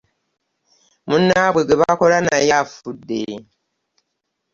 [1.07, 3.21] Munnaabwe gwe bakola naye afudde.